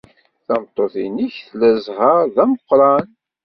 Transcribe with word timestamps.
Tameṭṭut-nnek 0.45 1.35
tla 1.49 1.69
zzheṛ 1.77 2.17
d 2.35 2.35
ameqran. 2.43 3.07